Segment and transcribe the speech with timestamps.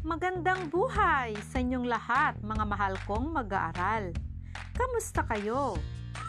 [0.00, 4.16] Magandang buhay sa inyong lahat, mga mahal kong mag-aaral.
[4.72, 5.76] Kamusta kayo?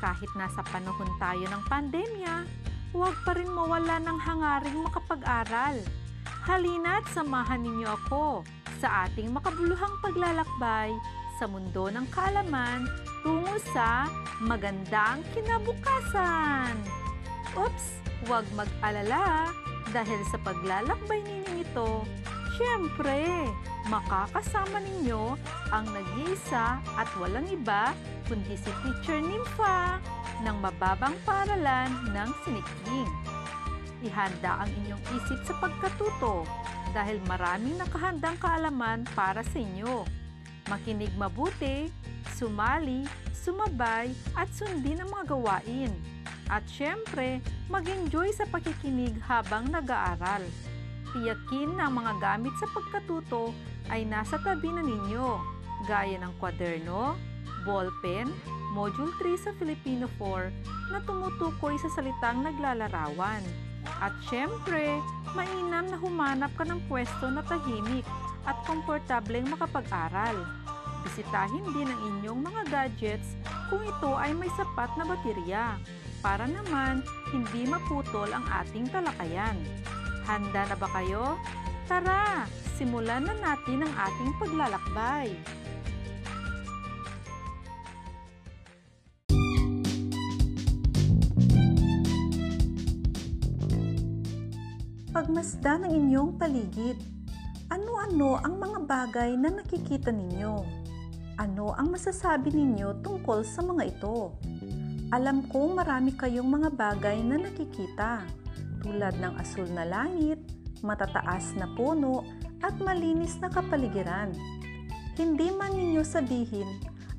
[0.04, 2.44] Kahit nasa panahon tayo ng pandemya,
[2.92, 5.80] huwag pa rin mawala ng hangaring makapag-aral.
[6.44, 8.44] Halina't samahan ninyo ako
[8.84, 10.92] sa ating makabuluhang paglalakbay
[11.40, 12.84] sa mundo ng kaalaman
[13.24, 14.04] tungo sa
[14.44, 16.76] magandang kinabukasan.
[17.56, 17.88] Oops,
[18.28, 19.48] huwag mag-alala
[19.96, 22.04] dahil sa paglalakbay ninyo ito,
[22.62, 23.50] syempre,
[23.90, 25.34] makakasama ninyo
[25.74, 27.98] ang nag-iisa at walang iba
[28.30, 29.98] kundi si Teacher Nympha
[30.46, 33.10] ng mababang paralan ng sinikling.
[34.06, 36.46] Ihanda ang inyong isip sa pagkatuto
[36.94, 40.06] dahil maraming nakahandang kaalaman para sa inyo.
[40.70, 41.90] Makinig mabuti,
[42.38, 45.94] sumali, sumabay at sundin ang mga gawain.
[46.46, 47.42] At syempre,
[47.74, 50.46] mag-enjoy sa pakikinig habang nag-aaral.
[51.12, 53.52] Tiyakin na ang mga gamit sa pagkatuto
[53.92, 55.44] ay nasa tabi na ninyo,
[55.84, 57.20] gaya ng kwaderno,
[57.68, 58.32] ballpen,
[58.72, 63.44] Module 3 sa Filipino 4 na tumutukoy sa salitang naglalarawan.
[64.00, 65.04] At syempre,
[65.36, 68.08] mainam na humanap ka ng pwesto na tahimik
[68.48, 70.48] at komportableng makapag-aral.
[71.04, 73.36] Bisitahin din ang inyong mga gadgets
[73.68, 75.76] kung ito ay may sapat na baterya
[76.24, 79.58] para naman hindi maputol ang ating talakayan.
[80.26, 81.38] Handa na ba kayo?
[81.90, 82.46] Tara,
[82.78, 85.34] simulan na natin ang ating paglalakbay.
[95.12, 96.96] Pagmasdan ang inyong paligid.
[97.68, 100.64] Ano-ano ang mga bagay na nakikita ninyo?
[101.36, 104.36] Ano ang masasabi ninyo tungkol sa mga ito?
[105.12, 108.24] Alam kong marami kayong mga bagay na nakikita,
[108.82, 110.42] tulad ng asul na langit,
[110.82, 112.26] matataas na puno,
[112.62, 114.34] at malinis na kapaligiran.
[115.18, 116.68] Hindi man ninyo sabihin,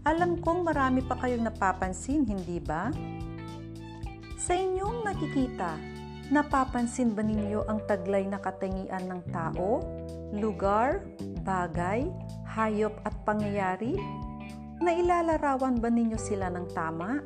[0.02, 2.90] alam kong marami pa kayong napapansin, hindi ba?
[4.42, 5.78] Sa inyong nakikita,
[6.34, 9.78] napapansin ba ninyo ang taglay na katangian ng tao,
[10.34, 11.06] lugar,
[11.46, 12.10] bagay,
[12.50, 13.94] hayop at pangyayari?
[14.82, 17.22] Nailalarawan ba ninyo sila ng tama?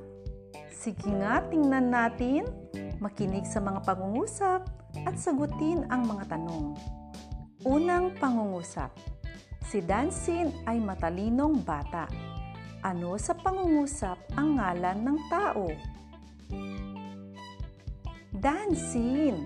[0.69, 2.45] Sige nga, tingnan natin,
[2.99, 4.65] makinig sa mga pangungusap
[5.05, 6.77] at sagutin ang mga tanong.
[7.67, 8.95] Unang pangungusap.
[9.67, 12.07] Si Dansin ay matalinong bata.
[12.87, 15.67] Ano sa pangungusap ang ngalan ng tao?
[18.31, 19.43] Dansin.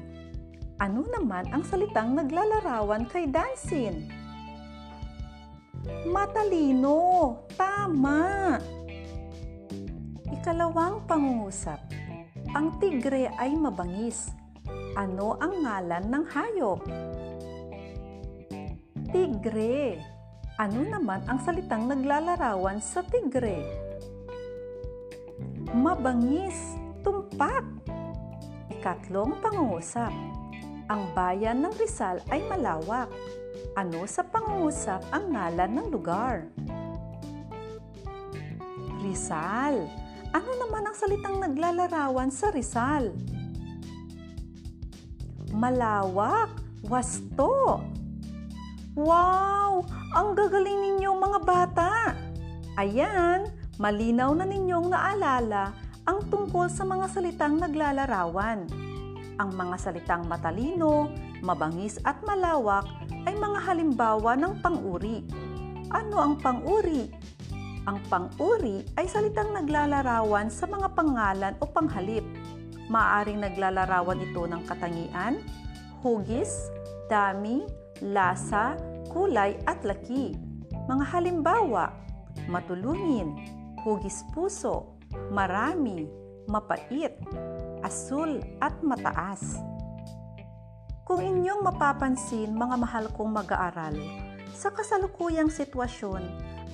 [0.76, 4.12] Ano naman ang salitang naglalarawan kay Dansin?
[6.04, 7.00] Matalino.
[7.56, 8.60] Tama.
[10.28, 11.99] Ikalawang pangungusap.
[12.50, 14.34] Ang tigre ay mabangis.
[14.98, 16.82] Ano ang ngalan ng hayop?
[19.14, 20.02] Tigre.
[20.58, 23.62] Ano naman ang salitang naglalarawan sa tigre?
[25.70, 26.74] Mabangis.
[27.06, 27.62] Tumpak.
[28.66, 30.10] Ikatlong pangungusap.
[30.90, 33.14] Ang bayan ng Rizal ay malawak.
[33.78, 36.50] Ano sa pangungusap ang ngalan ng lugar?
[39.06, 39.99] Rizal.
[40.30, 43.10] Ano naman ang salitang naglalarawan sa Rizal?
[45.50, 46.54] Malawak.
[46.86, 47.82] Wasto.
[48.94, 49.84] Wow!
[50.16, 51.92] Ang gagaling ninyo mga bata!
[52.78, 55.76] Ayan, malinaw na ninyong naalala
[56.08, 58.64] ang tungkol sa mga salitang naglalarawan.
[59.36, 61.12] Ang mga salitang matalino,
[61.44, 62.88] mabangis at malawak
[63.28, 65.26] ay mga halimbawa ng pang-uri.
[65.90, 67.10] Ano ang pang-uri?
[67.90, 72.22] Ang pang-uri ay salitang naglalarawan sa mga pangalan o panghalip.
[72.86, 75.42] Maaring naglalarawan ito ng katangian,
[75.98, 76.70] hugis,
[77.10, 77.66] dami,
[77.98, 78.78] lasa,
[79.10, 80.38] kulay at laki.
[80.86, 81.90] Mga halimbawa,
[82.46, 83.34] matulungin,
[83.82, 84.94] hugis puso,
[85.34, 86.06] marami,
[86.46, 87.18] mapait,
[87.82, 89.58] asul at mataas.
[91.02, 93.98] Kung inyong mapapansin mga mahal kong mag-aaral,
[94.54, 96.22] sa kasalukuyang sitwasyon,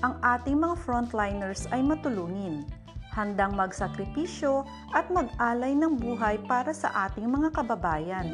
[0.04, 2.68] ang ating mga frontliners ay matulungin,
[3.16, 8.28] handang magsakripisyo at mag-alay ng buhay para sa ating mga kababayan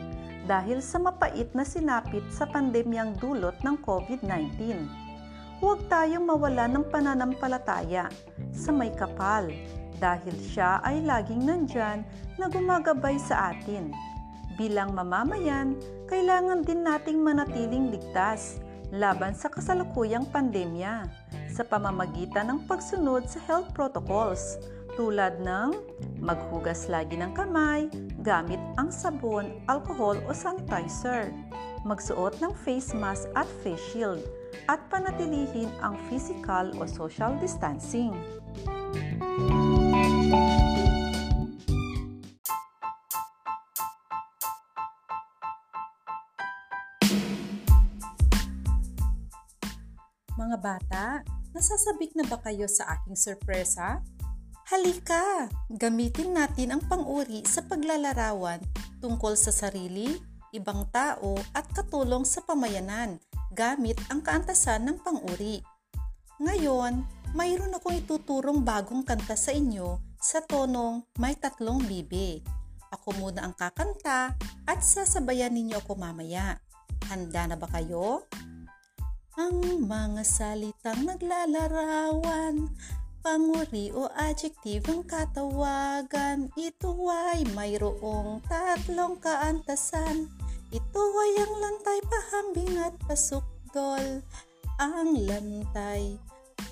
[0.50, 4.82] dahil sa mapait na sinapit sa pandemyang dulot ng COVID-19.
[5.62, 8.10] Huwag tayong mawala ng pananampalataya
[8.50, 9.46] sa may kapal
[10.02, 12.02] dahil siya ay laging nandyan
[12.34, 13.94] na gumagabay sa atin.
[14.58, 15.78] Bilang mamamayan,
[16.10, 18.58] kailangan din nating manatiling ligtas
[18.90, 21.06] laban sa kasalukuyang pandemya
[21.52, 24.56] sa pamamagitan ng pagsunod sa health protocols
[24.96, 25.72] tulad ng
[26.20, 27.88] maghugas lagi ng kamay
[28.24, 31.28] gamit ang sabon, alcohol o sanitizer.
[31.82, 34.22] magsuot ng face mask at face shield,
[34.70, 38.14] at panatilihin ang physical o social distancing.
[50.38, 51.04] Mga bata,
[51.52, 54.00] nasasabik na ba kayo sa aking sorpresa?
[54.72, 55.52] Halika!
[55.68, 58.60] Gamitin natin ang pang-uri sa paglalarawan
[59.04, 60.16] tungkol sa sarili,
[60.56, 63.20] ibang tao at katulong sa pamayanan
[63.52, 65.60] gamit ang kaantasan ng pang-uri.
[66.40, 67.04] Ngayon,
[67.36, 72.40] mayroon akong ituturong bagong kanta sa inyo sa tonong may tatlong bibi.
[72.92, 76.60] Ako muna ang kakanta at sasabayan ninyo ako mamaya.
[77.08, 78.24] Handa na ba kayo?
[79.32, 82.68] Ang mga salitang naglalarawan,
[83.24, 86.52] panguri o adjective ang katawagan.
[86.52, 90.28] Ito ay mayroong tatlong kaantasan.
[90.68, 94.20] Ito ay ang lantay, pahambing at pasukdol.
[94.76, 96.20] Ang lantay,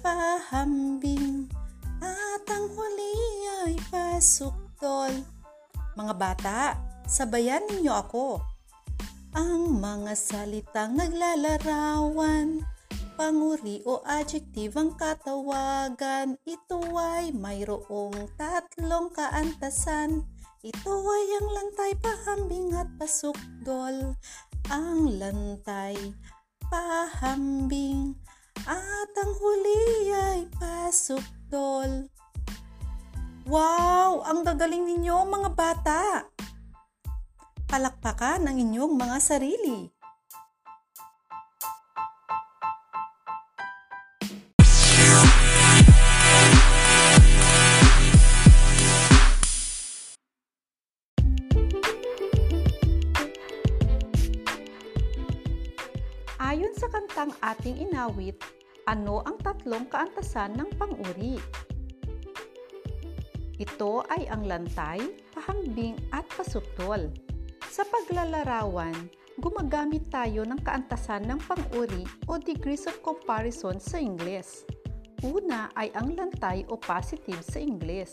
[0.05, 1.49] pahambing,
[2.05, 3.17] at ang huli
[3.65, 5.17] ay pasukdol.
[5.97, 6.77] Mga bata,
[7.09, 8.50] sabayan ninyo ako.
[9.31, 12.67] Ang mga salitang naglalarawan,
[13.15, 16.35] panguri o adjective ang katawagan.
[16.43, 20.27] Ito ay mayroong tatlong kaantasan.
[20.67, 24.19] Ito ay ang lantay, pahambing at pasukdol.
[24.67, 25.95] Ang lantay,
[26.67, 28.19] pahambing,
[28.67, 32.11] at ang huli ay pasukdol.
[33.47, 34.27] Wow!
[34.27, 36.27] Ang gagaling ninyo mga bata!
[37.71, 39.87] Palakpakan ang inyong mga sarili.
[56.43, 58.35] Ayon sa kantang ating inawit,
[58.91, 61.39] ano ang tatlong kaantasan ng panguri?
[63.63, 67.30] Ito ay ang lantay, pahambing at pasutol.
[67.71, 68.91] Sa paglalarawan,
[69.39, 74.67] gumagamit tayo ng kaantasan ng pang-uri o degrees of comparison sa Ingles.
[75.23, 78.11] Una ay ang lantay o positive sa Ingles.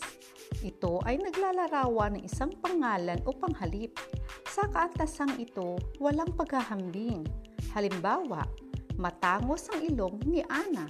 [0.62, 3.98] Ito ay naglalarawan ng isang pangalan o panghalip.
[4.46, 7.26] Sa kaantasang ito, walang paghahambing.
[7.74, 8.46] Halimbawa,
[8.94, 10.86] matangos ang ilong ni Ana.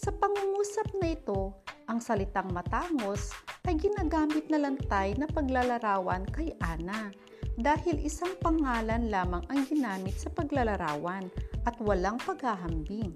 [0.00, 3.36] Sa pangungusap na ito, ang salitang matangos
[3.68, 7.12] ay ginagamit na lantay na paglalarawan kay Ana
[7.58, 11.26] dahil isang pangalan lamang ang ginamit sa paglalarawan
[11.66, 13.10] at walang paghahambing.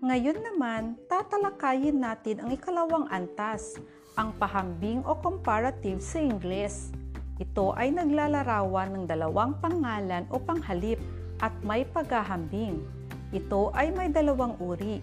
[0.00, 3.76] Ngayon naman, tatalakayin natin ang ikalawang antas,
[4.16, 6.99] ang pahambing o comparative sa Ingles.
[7.40, 11.00] Ito ay naglalarawan ng dalawang pangalan o panghalip
[11.40, 12.84] at may paghahambing.
[13.32, 15.00] Ito ay may dalawang uri.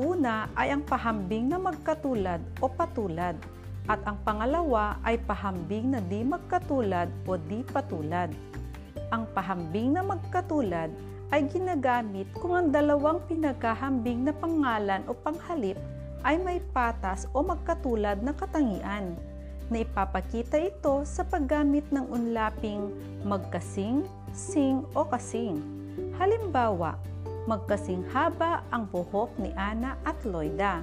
[0.00, 3.36] Una ay ang pahambing na magkatulad o patulad
[3.92, 8.32] at ang pangalawa ay pahambing na di magkatulad o di patulad.
[9.12, 10.88] Ang pahambing na magkatulad
[11.28, 15.76] ay ginagamit kung ang dalawang pinagkahambing na pangalan o panghalip
[16.24, 19.12] ay may patas o magkatulad na katangian
[19.70, 22.90] na ipapakita ito sa paggamit ng unlaping
[23.26, 25.58] magkasing, sing o kasing.
[26.16, 27.00] Halimbawa,
[27.46, 30.82] magkasing haba ang buhok ni Ana at Loida.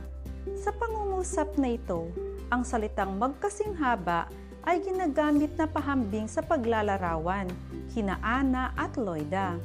[0.59, 2.11] Sa pangungusap na ito,
[2.51, 4.27] ang salitang magkasing haba
[4.63, 7.51] ay ginagamit na pahambing sa paglalarawan
[7.91, 9.59] kina Ana at Loida.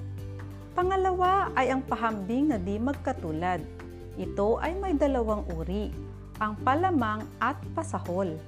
[0.75, 3.63] Pangalawa ay ang pahambing na di magkatulad.
[4.15, 5.91] Ito ay may dalawang uri,
[6.39, 8.39] ang palamang at pasahol.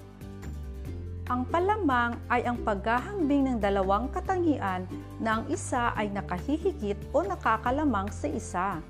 [1.30, 4.82] Ang palamang ay ang paghahambing ng dalawang katangian
[5.22, 8.82] na ang isa ay nakahihigit o nakakalamang sa isa.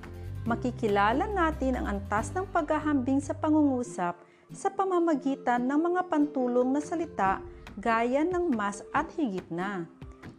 [0.48, 4.16] Makikilala natin ang antas ng paghahambing sa pangungusap
[4.56, 7.44] sa pamamagitan ng mga pantulong na salita
[7.76, 9.84] gaya ng mas at higit na.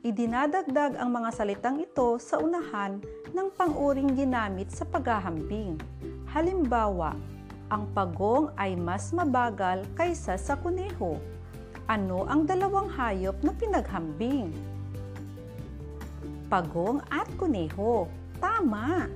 [0.02, 2.98] Idinadagdag ang mga salitang ito sa unahan
[3.30, 5.78] ng panguring ginamit sa paghahambing.
[6.34, 7.14] Halimbawa,
[7.70, 11.22] ang pagong ay mas mabagal kaysa sa kuneho
[11.88, 14.54] ano ang dalawang hayop na pinaghambing?
[16.52, 18.10] Pagong at kuneho.
[18.38, 19.08] Tama!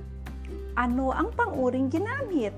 [0.78, 2.54] Ano ang panguring ginamit?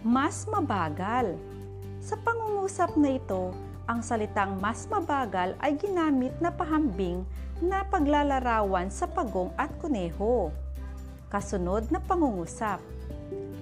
[0.00, 1.36] Mas mabagal.
[2.00, 3.52] Sa pangungusap na ito,
[3.90, 7.26] Ang salitang mas mabagal ay ginamit na pahambing
[7.58, 10.54] na paglalarawan sa pagong at kuneho.
[11.26, 12.78] Kasunod na pangungusap.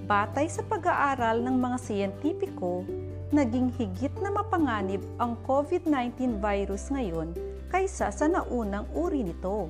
[0.04, 2.84] Batay sa pag-aaral ng mga siyentipiko,
[3.28, 7.36] naging higit na mapanganib ang COVID-19 virus ngayon
[7.68, 9.68] kaysa sa naunang uri nito.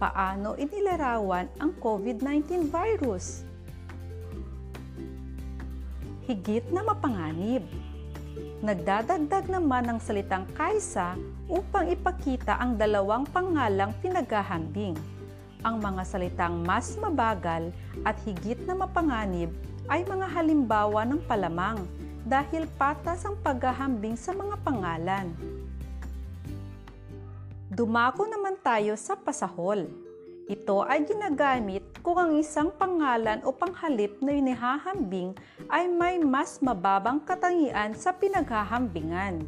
[0.00, 3.44] Paano inilarawan ang COVID-19 virus?
[6.24, 7.68] Higit na mapanganib.
[8.64, 11.20] Nagdadagdag naman ang salitang kaysa
[11.52, 14.96] upang ipakita ang dalawang pangalang pinaghahambing.
[15.60, 17.76] Ang mga salitang mas mabagal
[18.08, 19.52] at higit na mapanganib
[19.92, 21.76] ay mga halimbawa ng palamang
[22.24, 25.32] dahil patas ang paghahambing sa mga pangalan.
[27.70, 29.86] Dumako naman tayo sa pasahol.
[30.50, 35.38] Ito ay ginagamit kung ang isang pangalan o panghalip na inihahambing
[35.70, 39.46] ay may mas mababang katangian sa pinaghahambingan.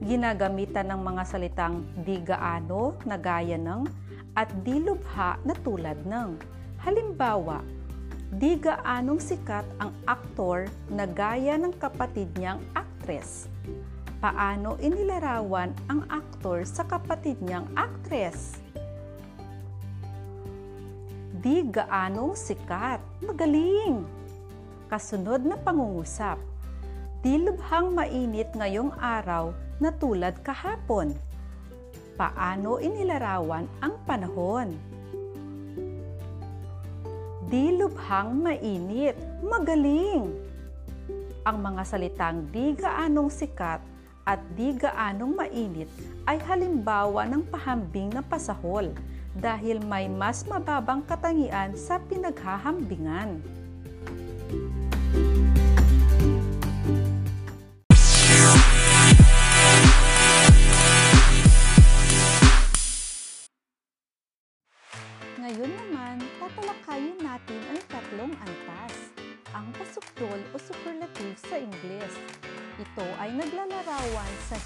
[0.00, 3.84] Ginagamitan ng mga salitang di gaano na gaya ng
[4.32, 6.40] at di lubha na tulad ng.
[6.80, 7.60] Halimbawa,
[8.28, 13.48] di gaanong sikat ang aktor na gaya ng kapatid niyang aktres.
[14.20, 18.60] Paano inilarawan ang aktor sa kapatid niyang aktres?
[21.38, 23.00] Di gaanong sikat.
[23.24, 24.04] Magaling!
[24.92, 26.36] Kasunod na pangungusap.
[27.24, 31.14] Di lubhang mainit ngayong araw na tulad kahapon.
[32.18, 34.97] Paano inilarawan ang panahon?
[37.48, 39.16] Di lubhang mainit.
[39.40, 40.28] Magaling!
[41.48, 43.80] Ang mga salitang di gaanong sikat
[44.28, 45.88] at di gaanong mainit
[46.28, 48.92] ay halimbawa ng pahambing na pasahol
[49.32, 53.40] dahil may mas mababang katangian sa pinaghahambingan.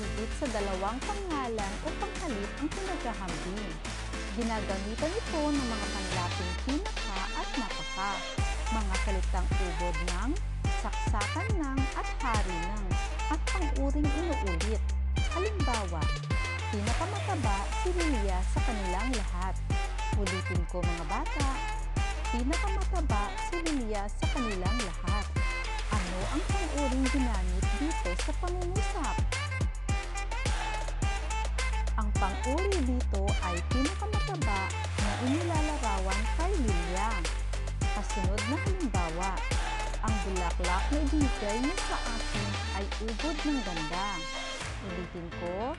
[0.02, 3.70] Higit sa dalawang pangalan o panghalip ang pinaghahambing.
[4.34, 8.10] Ginagamitan ito ng mga panlaping pinaka at napaka,
[8.74, 10.30] mga salitang ubod ng,
[10.82, 12.86] saksakan ng at hari ng,
[13.30, 14.82] at panguring inuulit.
[15.38, 16.02] Halimbawa,
[16.74, 19.54] pinakamataba si Lilia sa kanilang lahat.
[20.18, 21.50] Ulitin ko mga bata,
[22.34, 25.24] pinakamataba si Lilia sa kanilang lahat.
[25.94, 29.16] Ano ang panguring ginamit dito sa pangungusap?
[32.02, 37.14] Ang pang-uri dito ay pinakamataba na inilalarawan kay Lilia.
[37.78, 39.38] Kasunod na halimbawa,
[40.02, 44.18] ang bulaklak na ibigay niya sa akin ay ubod ng ganda.
[44.82, 45.78] Ulitin ko,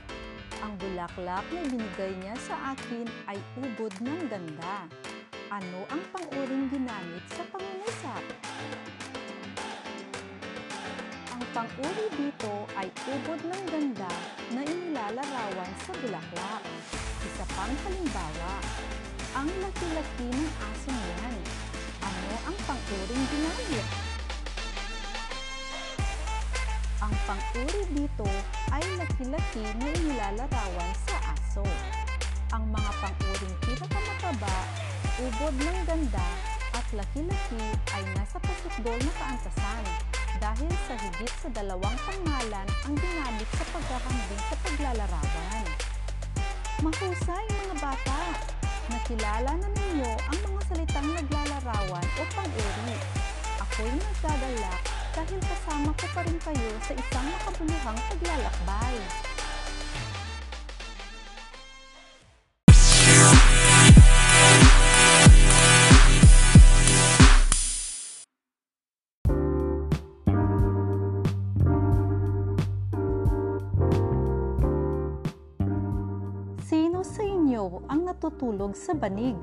[0.63, 4.87] ang bulaklak na binigay niya sa akin ay ubod ng ganda.
[5.51, 8.23] Ano ang pang-uring ginamit sa pangungusap?
[11.53, 14.09] Ang pang-uri dito ay ubod ng ganda
[14.57, 16.65] na inilalarawan sa bulaklak.
[17.29, 18.57] Isa pang halimbawa,
[19.37, 21.37] ang laki-laki ng asong yan.
[22.01, 23.87] Ano ang pang-uring ginamit?
[27.05, 28.29] Ang pang-uri dito
[28.73, 31.61] ay laki-laki na inilalarawan sa aso.
[32.49, 34.57] Ang mga pang-uring pinakamataba,
[35.21, 36.27] ubod ng ganda,
[36.73, 37.61] at laki-laki
[37.93, 39.85] ay nasa pasukdol na kaantasan
[40.43, 45.65] dahil sa higit sa dalawang pangalan ang ginamit sa paghahambing sa paglalarawan.
[46.83, 48.19] Mahusay mga bata!
[48.91, 52.99] Nakilala na ninyo ang mga salitang naglalarawan o pang-uri.
[53.63, 54.83] Ako'y nagdadalak
[55.15, 58.95] dahil kasama ko pa rin kayo sa isang makabuluhang paglalakbay.
[78.23, 79.35] Natutulog sa banig?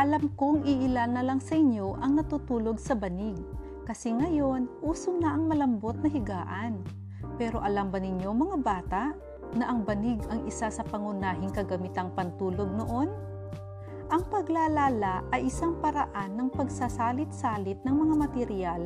[0.00, 3.36] Alam kong iilan na lang sa inyo ang natutulog sa banig
[3.84, 6.80] kasi ngayon uso na ang malambot na higaan.
[7.36, 9.12] Pero alam ba ninyo mga bata
[9.60, 13.12] na ang banig ang isa sa pangunahing kagamitang pantulog noon?
[14.08, 18.80] Ang paglalala ay isang paraan ng pagsasalit-salit ng mga material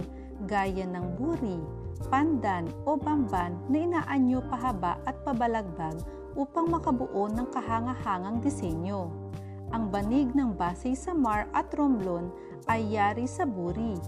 [0.50, 1.62] gaya ng buri,
[2.10, 6.02] pandan o bamban na inaanyo pahaba at pabalagbag
[6.38, 9.10] upang makabuo ng kahanga-hangang disenyo.
[9.74, 12.30] Ang banig ng Basay Samar at Romblon
[12.70, 13.98] ay yari sa buri.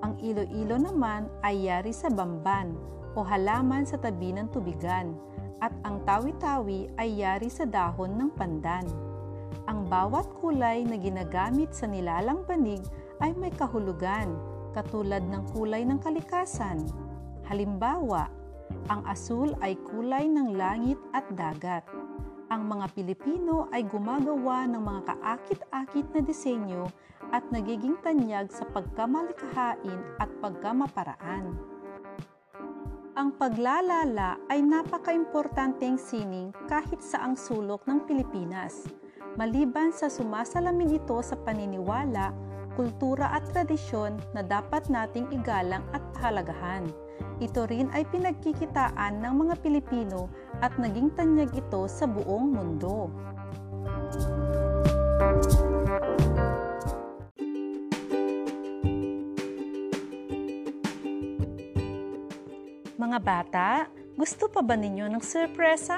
[0.00, 2.72] Ang ilo-ilo naman ay yari sa bamban
[3.18, 5.12] o halaman sa tabi ng tubigan
[5.60, 8.86] at ang tawi-tawi ay yari sa dahon ng pandan.
[9.68, 12.80] Ang bawat kulay na ginagamit sa nilalang banig
[13.20, 14.32] ay may kahulugan,
[14.72, 16.80] katulad ng kulay ng kalikasan.
[17.44, 18.30] Halimbawa,
[18.88, 21.84] ang asul ay kulay ng langit at dagat.
[22.50, 26.84] Ang mga Pilipino ay gumagawa ng mga kaakit-akit na disenyo
[27.30, 31.54] at nagiging tanyag sa pagkamalikhain at pagkamaparaan.
[33.20, 38.88] Ang paglalala ay napaka-importanteng sining kahit sa ang sulok ng Pilipinas.
[39.36, 42.34] Maliban sa sumasalamin ito sa paniniwala,
[42.74, 46.88] kultura at tradisyon na dapat nating igalang at pahalagahan.
[47.40, 50.28] Ito rin ay pinagkikitaan ng mga Pilipino
[50.60, 53.08] at naging tanyag ito sa buong mundo.
[63.00, 63.68] Mga bata,
[64.12, 65.96] gusto pa ba ninyo ng sorpresa?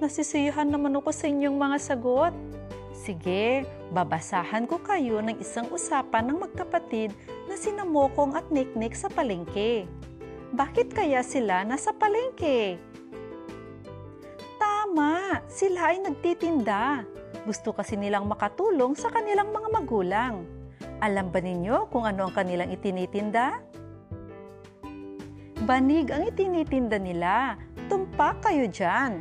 [0.00, 2.32] Nasisiyahan naman ako sa inyong mga sagot.
[2.96, 7.12] Sige, babasahan ko kayo ng isang usapan ng magkapatid
[7.44, 9.84] na sina Mokong at Niknik sa palengke.
[10.48, 12.80] Bakit kaya sila nasa palengke?
[14.56, 17.04] Tama, sila ay nagtitinda.
[17.44, 20.34] Gusto kasi nilang makatulong sa kanilang mga magulang.
[21.04, 23.60] Alam ba ninyo kung ano ang kanilang itinitinda?
[25.68, 27.60] Banig ang itinitinda nila.
[27.92, 29.20] Tumpak kayo dyan.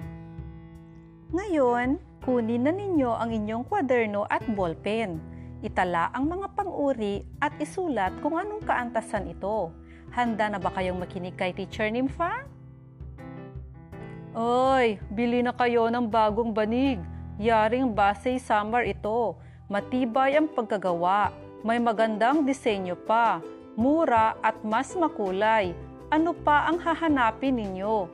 [1.35, 5.19] Ngayon, kunin na ninyo ang inyong kwaderno at ballpen.
[5.59, 9.75] Itala ang mga pang-uri at isulat kung anong kaantasan ito.
[10.13, 12.47] Handa na ba kayong makinig kay Teacher Nympha?
[14.37, 17.01] Oy, bili na kayo ng bagong banig.
[17.41, 19.37] Yaring Basay Summer ito.
[19.65, 21.33] Matibay ang pagkagawa.
[21.65, 23.41] May magandang disenyo pa.
[23.73, 25.73] Mura at mas makulay.
[26.13, 28.07] Ano pa ang hahanapin ninyo?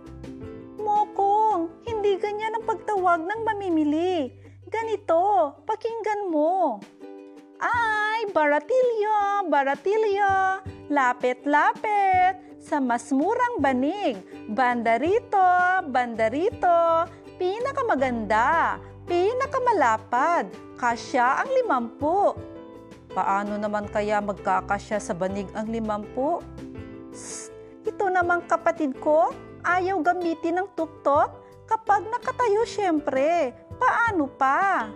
[0.82, 4.32] Mokong, hindi ganyan ang pagtawag ng mamimili.
[4.68, 6.82] Ganito, pakinggan mo.
[7.62, 10.60] Ay, baratilyo, baratilyo,
[10.94, 14.22] lapit-lapit, sa mas murang banig.
[14.53, 15.50] Banda rito,
[15.90, 17.10] banda rito,
[17.42, 18.77] pinakamaganda,
[19.10, 22.38] pinakamalapad, kasya ang limampu.
[23.12, 26.40] Paano naman kaya magkakasya sa banig ang limampu?
[27.10, 27.50] Psst,
[27.84, 29.34] ito namang kapatid ko,
[29.66, 31.29] ayaw gamitin ng tuktok
[31.66, 33.53] kapag nakatayo syempre.
[33.77, 34.88] Paano pa?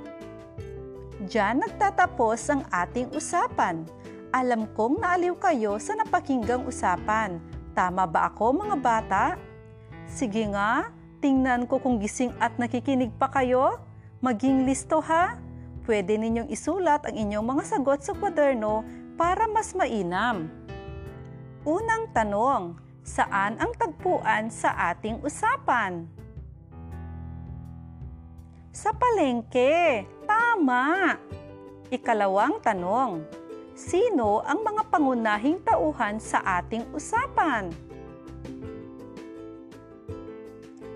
[1.17, 3.85] Diyan nagtatapos ang ating usapan.
[4.35, 7.39] Alam kong naaliw kayo sa napakinggang usapan.
[7.71, 9.25] Tama ba ako mga bata?
[10.03, 10.91] Sige nga,
[11.23, 13.79] tingnan ko kung gising at nakikinig pa kayo.
[14.19, 15.39] Maging listo ha.
[15.87, 18.83] Pwede ninyong isulat ang inyong mga sagot sa kwaderno
[19.15, 20.51] para mas mainam.
[21.63, 22.75] Unang tanong,
[23.07, 26.03] saan ang tagpuan sa ating usapan?
[28.75, 30.03] Sa palengke.
[30.27, 31.15] Tama!
[31.87, 33.46] Ikalawang tanong.
[33.77, 37.69] Sino ang mga pangunahing tauhan sa ating usapan?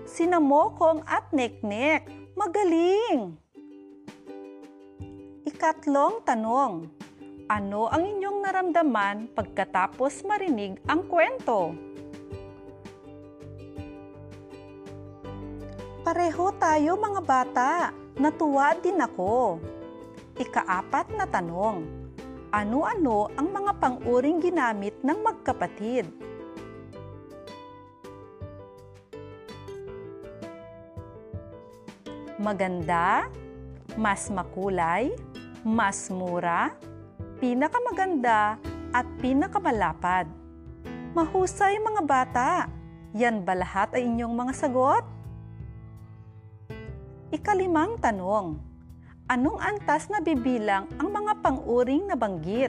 [0.02, 2.10] Sina Mokong at Neknek.
[2.34, 3.38] Magaling!
[5.46, 6.90] Ikatlong tanong.
[7.46, 11.78] Ano ang inyong naramdaman pagkatapos marinig ang kwento?
[16.02, 17.70] Pareho tayo mga bata.
[18.18, 19.62] Natuwa din ako.
[20.34, 22.01] Ikaapat na tanong.
[22.52, 26.04] Ano-ano ang mga pang-uring ginamit ng magkapatid?
[32.36, 33.32] Maganda,
[33.96, 35.16] mas makulay,
[35.64, 36.76] mas mura,
[37.40, 38.60] pinakamaganda,
[38.92, 40.28] at pinakamalapad.
[41.16, 42.50] Mahusay mga bata!
[43.16, 45.04] Yan ba lahat ay inyong mga sagot?
[47.32, 48.71] Ikalimang tanong.
[49.32, 52.68] Anong antas na bibilang ang mga pang-uring na banggit?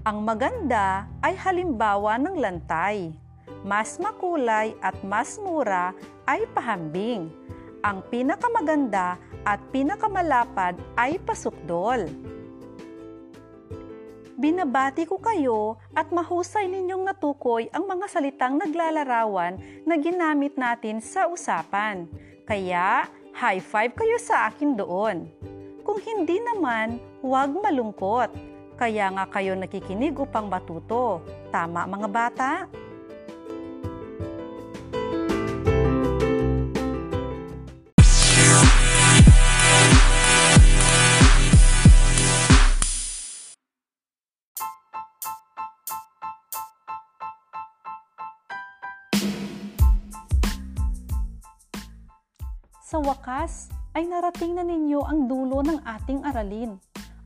[0.00, 3.12] Ang maganda ay halimbawa ng lantay.
[3.68, 5.92] Mas makulay at mas mura
[6.24, 7.28] ay pahambing.
[7.84, 12.08] Ang pinakamaganda at pinakamalapad ay pasukdol.
[14.42, 19.54] Binabati ko kayo at mahusay ninyong natukoy ang mga salitang naglalarawan
[19.86, 22.10] na ginamit natin sa usapan.
[22.42, 23.06] Kaya,
[23.38, 25.30] high five kayo sa akin doon.
[25.86, 28.34] Kung hindi naman, huwag malungkot.
[28.74, 31.22] Kaya nga kayo nakikinig upang matuto.
[31.54, 32.66] Tama mga bata?
[53.02, 56.80] Wakas, ay narating na ninyo ang dulo ng ating aralin.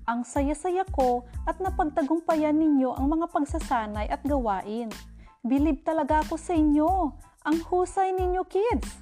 [0.06, 4.90] Ang saya-saya ko at napagtagumpayan ninyo ang mga pagsasanay at gawain.
[5.46, 7.14] Bilib talaga ako sa inyo.
[7.46, 8.98] Ang husay ninyo, kids!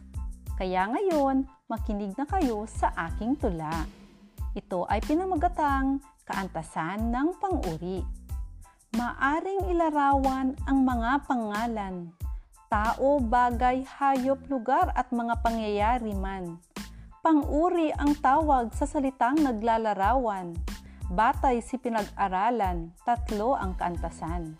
[0.54, 3.72] Kaya ngayon, makinig na kayo sa aking tula.
[4.54, 8.04] Ito ay pinamagatang kaantasan ng pang-uri.
[8.94, 12.14] Maaring ilarawan ang mga pangalan,
[12.68, 16.60] tao, bagay, hayop, lugar at mga pangyayari man.
[17.24, 20.52] Pang-uri ang tawag sa salitang naglalarawan.
[21.08, 24.52] Batay si pinag-aralan, tatlo ang kaantasan.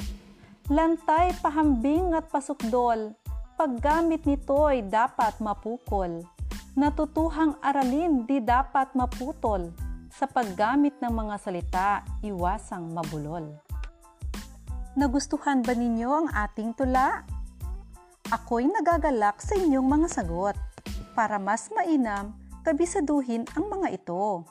[0.73, 3.13] Lantay, pahambing at pasukdol,
[3.61, 6.25] paggamit nito'y dapat mapukol.
[6.73, 9.71] Natutuhang aralin di dapat maputol.
[10.09, 13.61] Sa paggamit ng mga salita, iwasang mabulol.
[14.95, 17.27] Nagustuhan ba ninyo ang ating tula?
[18.35, 20.59] Ako'y nagagalak sa inyong mga sagot.
[21.15, 22.35] Para mas mainam,
[22.67, 24.43] kabisaduhin ang mga ito.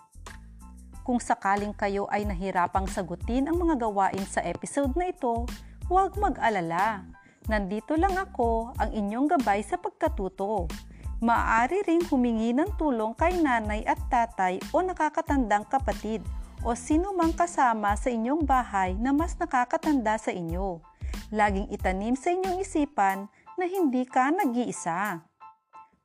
[1.04, 5.44] Kung sakaling kayo ay nahirapang sagutin ang mga gawain sa episode na ito,
[5.92, 7.04] huwag mag-alala.
[7.52, 10.72] Nandito lang ako ang inyong gabay sa pagkatuto.
[11.20, 16.24] Maaari ring humingi ng tulong kay nanay at tatay o nakakatandang kapatid
[16.64, 20.80] o sino mang kasama sa inyong bahay na mas nakakatanda sa inyo.
[21.36, 25.22] Laging itanim sa inyong isipan na hindi ka nag-iisa.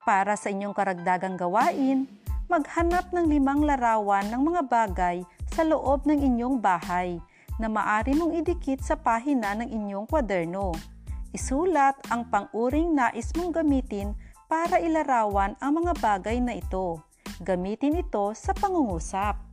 [0.04, 2.08] Para sa inyong karagdagang gawain,
[2.48, 5.16] maghanap ng limang larawan ng mga bagay
[5.52, 7.20] sa loob ng inyong bahay
[7.60, 10.72] na maari mong idikit sa pahina ng inyong kwaderno.
[11.32, 14.16] Isulat ang pang-uring nais mong gamitin
[14.48, 17.04] para ilarawan ang mga bagay na ito.
[17.44, 19.47] Gamitin ito sa pangungusap.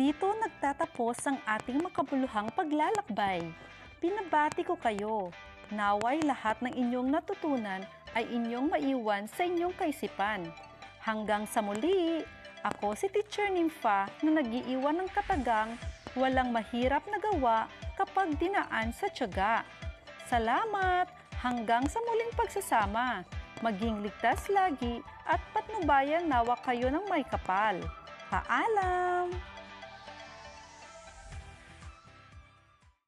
[0.00, 3.44] Dito nagtatapos ang ating makabuluhang paglalakbay.
[4.00, 5.28] Pinabati ko kayo.
[5.68, 7.84] Naway lahat ng inyong natutunan
[8.16, 10.48] ay inyong maiwan sa inyong kaisipan.
[11.04, 12.24] Hanggang sa muli,
[12.64, 15.76] ako si Teacher Nympha na nagiiwan ng katagang
[16.16, 17.68] walang mahirap na gawa
[18.00, 19.68] kapag dinaan sa tiyaga.
[20.32, 21.12] Salamat!
[21.44, 23.28] Hanggang sa muling pagsasama.
[23.60, 27.76] Maging ligtas lagi at patnubayan nawa kayo ng may kapal.
[28.32, 29.59] Paalam!